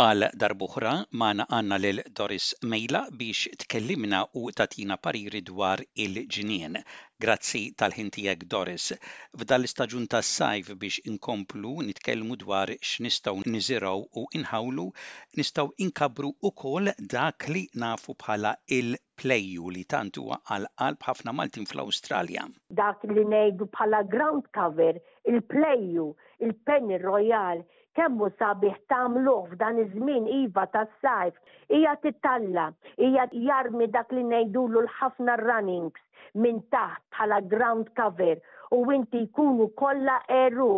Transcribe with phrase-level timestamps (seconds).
[0.00, 0.90] Għal darbuħra
[1.20, 6.78] maħna għanna lil Doris Mejla biex tkellimna u tatina pariri dwar il-ġinien.
[7.20, 8.94] Grazzi tal-ħintijek Doris.
[9.36, 14.88] F'dal istaġun ta' sajf biex inkomplu nitkellmu dwar x'nistgħu niziraw u inħawlu
[15.36, 21.68] nistgħu inkabru kol dak li nafu bħala il plejju li tantu għal qalb ħafna Maltin
[21.68, 22.48] fl-Awstralja.
[22.80, 24.96] Dak li ngħidu bħala ground cover,
[25.28, 26.08] il-plejju,
[26.48, 27.60] il-penny royal,
[27.98, 31.36] kemmu sabiħ tamluħ f'dan iż-żmien iva tas-sajf,
[31.76, 32.66] hija titalla,
[33.00, 36.04] hija jarmi dak li ngħidulu l-ħafna runnings
[36.40, 38.38] minn taħt bħala ground cover
[38.72, 40.70] u inti jkunu kollha eru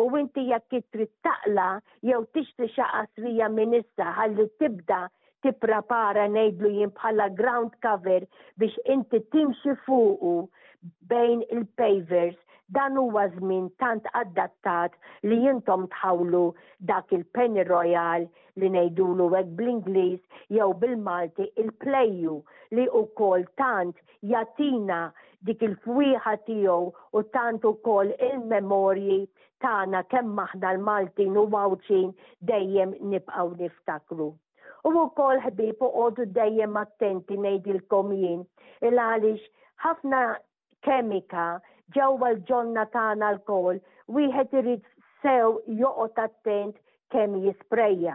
[0.00, 1.68] u inti jekk trid taqla
[2.08, 5.02] jew tixtri xi qasrija minn issa ħalli tibda
[5.44, 8.24] tipprapara ngħidlu jien bħala ground cover
[8.58, 10.36] biex inti timxi fuqu
[11.12, 12.40] bejn il-pavers
[12.74, 16.40] Dan huwa żmien tant adattat li jintom tħawlu
[16.90, 18.24] dak il-Penny Royal
[18.58, 22.38] li ngħidulu hekk bl-Ingliż jew bil-Malti il pleju
[22.74, 24.00] li wkoll tant
[24.32, 24.98] jatina
[25.46, 29.20] dik il-fwieħa tiegħu u tant ukoll il-memorji
[29.66, 32.10] tagħna kemm maħna l malti u wawċin
[32.50, 34.30] dejjem nibqgħu niftakru.
[34.34, 38.42] U wkoll ħbib għodu dejjem attenti ngħidilkom jien
[38.90, 39.46] il għaliex
[39.86, 40.24] ħafna
[40.88, 41.46] kemika
[41.94, 43.78] ġewwa l-ġonna tagħna l-kol,
[44.18, 44.84] wieħed irid
[45.24, 46.78] sew joqgħod attent
[47.14, 48.14] kemm jisprejja.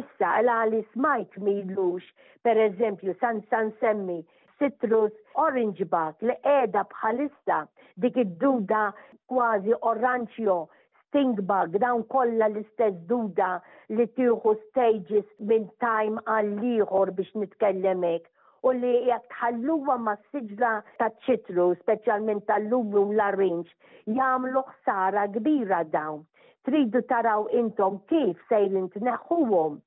[0.00, 2.04] Issa għal smajt milux,
[2.46, 4.20] per eżempju, san san semmi,
[4.62, 5.14] citrus,
[5.46, 7.58] orange bug li qiegħda bħalissa
[8.04, 8.84] dik id-duda
[9.34, 10.60] kważi oranċjo
[11.00, 13.50] stink bug, dawn kollha l-istess duda
[13.96, 18.30] li tieħu stages minn time għal ieħor biex nitkellem hekk
[18.62, 19.24] u li jek
[20.06, 23.68] ma s-sġla ta' ċitru, specialment tal-lumru l-arrinċ,
[24.18, 26.18] jamlu ħsara kbira dawn.
[26.68, 28.52] Tridu taraw intom kif t
[28.96, 29.78] tneħħuhom.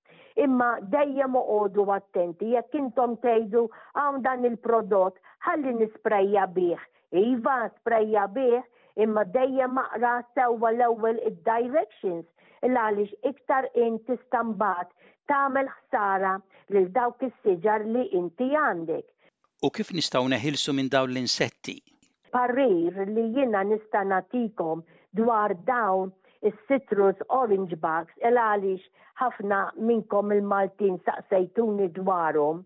[0.44, 3.62] Imma dejjem uqodu attenti, jekk intom tgħidu
[4.00, 6.81] hawn dan il-prodott, ħalli nisprejja bih.
[7.22, 8.57] Iva, sprejja bih,
[9.06, 12.25] imma dejjem maqra sewwa l-ewwel id-directions
[12.63, 14.88] il għaliex iktar inti stambat
[15.29, 16.38] tagħmel ħsara
[16.72, 19.06] lil dawk is-siġar li inti għandek.
[19.66, 21.75] U kif nistgħu neħilsu minn dawn l-insetti?
[22.35, 24.84] Parir li jiena nista' natikom
[25.19, 26.12] dwar dawn
[26.50, 28.88] is-citrus orange bugs el għaliex
[29.22, 29.59] ħafna
[29.90, 32.63] minkom il-Maltin saqsejtuni dwarhom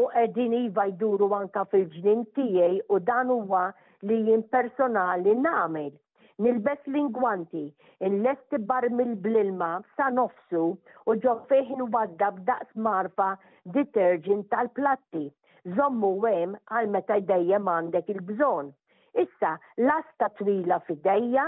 [0.00, 3.66] u qegħdin iva jduru anka fil-ġnien tiegħi u dan huwa
[4.08, 5.90] li jien personali nagħmel
[6.42, 10.62] nilbes lingwanti, ingwanti inlesti bar mill-blilma sa nofsu
[11.06, 13.28] u ġo fejħin wadda b'daqs marfa
[13.76, 15.24] detergent tal-platti.
[15.76, 18.72] Zommu wem għal meta dejjem mandek il-bżon.
[19.22, 19.52] Issa,
[19.86, 21.46] lasta twila fidejja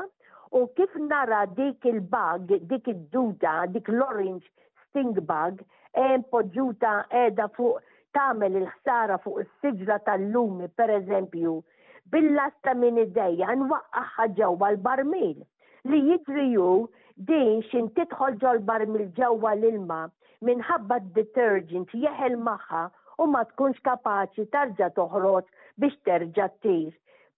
[0.54, 4.46] u kif nara dik il-bag, dik id-duda, dik l-orange
[4.88, 5.64] sting bag,
[5.98, 6.94] em poġġuta
[7.24, 7.82] edha fuq
[8.14, 11.56] tamel il-ħsara fuq is-siġla tal-lumi, per eżempju,
[12.12, 15.38] bil-lasta minn id-dejja nwaqqaħħa ġewwa l-barmil
[15.92, 16.66] li jidriju
[17.30, 20.00] din xin titħol ġol barmil ġewwa l-ilma
[20.48, 22.82] minħabba d-detergent jeħel maħħa
[23.24, 25.48] u ma tkunx kapaċi tarġa toħroġ
[25.84, 26.90] biex terġa t-tir.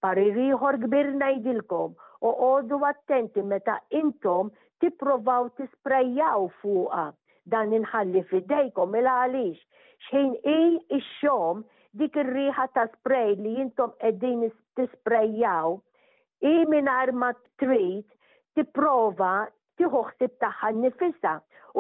[0.03, 1.95] Paririħor kbir najdilkom
[2.27, 4.51] u għodu attenti meta intom
[4.83, 7.07] tipprovaw tisprejjaw fuqa
[7.55, 11.65] dan inħalli fidejkom il għaliex xejn il xom
[12.01, 14.41] dik ir-riħa ta' spray li jintom qegħdin
[14.79, 15.71] tisprejjaw
[16.51, 17.31] i mingħajr ma
[17.63, 18.05] trid
[18.59, 19.31] tipprova
[19.81, 21.33] tieħu ħsib tagħha nifisha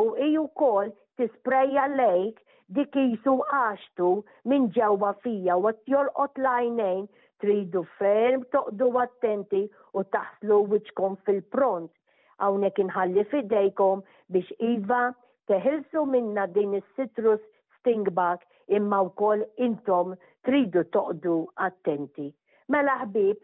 [0.02, 2.40] u hi wkoll tisprejja lejk
[2.78, 4.08] dik jisu għaxtu
[4.52, 7.04] minn ġewwa fija u jolqot lajnejn
[7.44, 9.60] tridu ferm toqdu attenti
[9.92, 11.92] u taħslu wiċkom fil-pront.
[12.40, 14.00] Hawnhekk inħalli fidejkom
[14.32, 15.02] biex iva
[15.52, 17.44] teħilsu minna din is-sitrus
[17.86, 18.40] tingbak
[18.78, 20.10] imma wkoll intom
[20.48, 21.36] tridu toqdu
[21.68, 22.28] attenti.
[22.74, 23.38] Mela ħbib,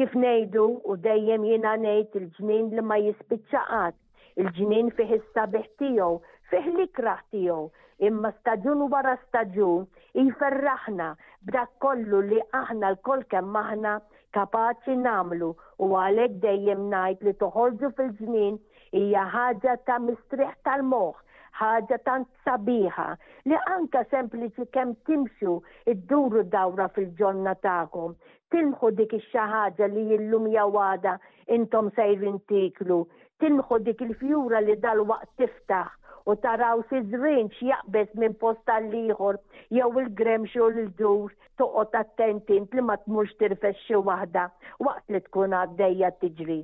[0.00, 3.96] kif nejdu u dejjem jina nejt il-ġnien li ma jispiċaqat,
[4.42, 6.08] il-ġnien fih is-sabiħ tiegħu,
[6.52, 7.70] fih l tiegħu,
[8.08, 9.84] imma staġun u wara staġun
[10.16, 11.10] jiferraħna
[11.48, 13.92] b'dak kollu li aħna l-koll kemm aħna
[14.34, 15.52] kapaċi namlu
[15.84, 18.58] u għalhekk dejjem ngħid li toħolġu fil-ġnien
[19.02, 21.22] hija ħaġa ta' mistrieħ tal-moħħ
[21.58, 23.04] ħaġa tant sabiħa
[23.50, 25.52] li anka sempliċi kemm timxu
[25.92, 28.14] id-duru dawra fil-ġonna tagħkom.
[28.54, 31.16] Tilmħu dik ix-xaħġa li illum jawada
[31.58, 32.98] intom sejrin tiklu.
[33.42, 39.38] Tilmħu dik il-fjura li dal-waqt tiftaħ u taraw si żrin x'jaqbes minn post tal-ieħor
[39.78, 44.46] jew il gremx u l-dur toqgħod attenti li ma tmurx tirfex xi waħda
[44.88, 46.60] waqt li tkun għaddejja tiġri.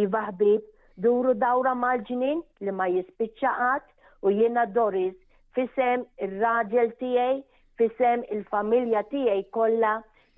[0.00, 0.60] Iva ħbib,
[1.04, 3.88] duru dawra mal-ġnien li ma jispiċċaqat
[4.22, 5.14] u jiena Doris
[5.56, 7.36] fisem ir-raġel tiegħi,
[7.80, 9.92] fisem il-familja tiegħi kollha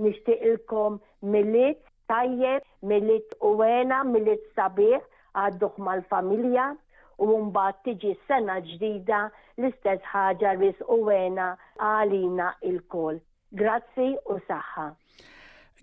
[0.04, 1.00] nixtieqilkom
[1.34, 1.80] millit
[2.12, 2.62] tajjeb,
[2.92, 5.02] millit uwena, millit sabiħ
[5.44, 6.68] għadduh mal-familja
[7.22, 9.24] u mbagħad tiġi sena ġdida
[9.58, 11.50] l-istess ħaġa ris uwena
[11.90, 13.18] għalina il-kol.
[13.64, 14.88] Grazzi u saħħa.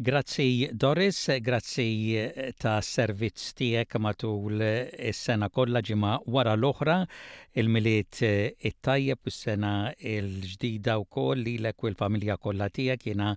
[0.02, 6.96] Grazzi Doris, grazzi eh, ta' servizz tiegħek matul eh, is-sena kollha ġimgħa wara l-oħra,
[7.60, 13.34] il-miliet eh, it-tajjeb s sena l-ġdida wkoll lilek u l-familja kollha tiegħek jina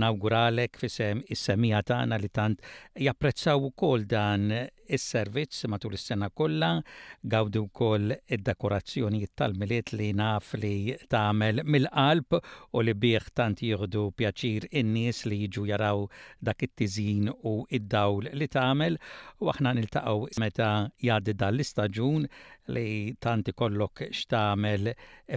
[0.00, 2.64] nawguralek fisem is-semija tagħna li tant
[2.96, 4.48] japprezzaw ukoll dan
[4.86, 6.72] is-servizz matul is-sena kollha,
[7.20, 12.40] gawdu wkoll id-dekorazzjonijiet tal-miliet li naf li tagħmel mill-qalb
[12.72, 16.05] u li bih tant jieħdu pjaċir in-nies li jiġu jaraw
[16.42, 18.96] dak it-tiżin u id-dawl li tagħmel
[19.42, 20.70] u aħna niltaqgħu meta
[21.04, 22.26] jgħaddi dal-istaġun
[22.76, 22.86] li
[23.22, 24.92] tanti kollok x'tagħmel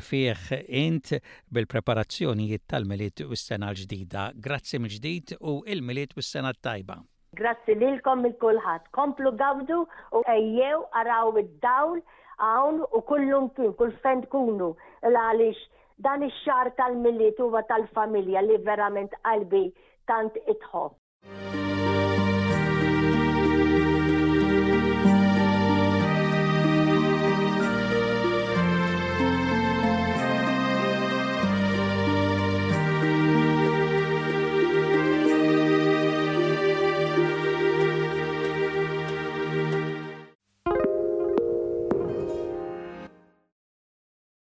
[0.09, 1.13] fih int
[1.53, 4.27] bil-preparazzjonijiet tal-miliet u s-sena l-ġdida.
[4.49, 6.99] Grazzi mill-ġdid u il-miliet u s-sena tajba.
[7.39, 8.89] Grazzi lilkom il-kulħadd.
[8.97, 9.83] Komplu gawdu
[10.17, 11.99] u ejjew araw id-dawl
[12.39, 14.71] hawn u kullum kien, kull fend kunu
[15.03, 15.67] l-għaliex
[15.99, 19.65] dan ix-xar tal-miliet huwa tal-familja li verament qalbi
[20.09, 20.98] stand at hot.